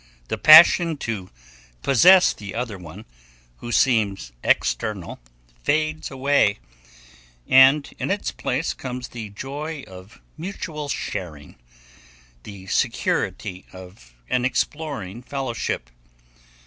The 0.29 0.37
passion 0.39 0.97
to 0.97 1.29
possess 1.83 2.33
the 2.33 2.55
other 2.55 2.79
one, 2.79 3.05
who 3.57 3.71
seems 3.71 4.31
external, 4.43 5.19
fades 5.63 6.09
away, 6.09 6.57
and 7.47 7.87
in 7.99 8.09
its 8.09 8.31
place 8.31 8.73
comes 8.73 9.09
the 9.09 9.29
joy 9.29 9.83
of 9.85 10.19
mutual 10.39 10.89
sharing, 10.89 11.55
the 12.41 12.65
security 12.65 13.67
of 13.71 14.15
an 14.27 14.43
exploring 14.43 15.21
fellowship. 15.21 15.91